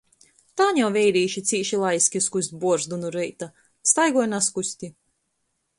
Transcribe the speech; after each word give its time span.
Tān 0.61 0.77
jau 0.79 0.87
veirīši 0.95 1.43
cīši 1.49 1.79
laiski 1.83 2.23
skust 2.29 2.57
buorzdu 2.65 3.01
nu 3.03 3.13
reita– 3.19 3.51
staigoj 3.93 4.29
naskusti. 4.33 4.93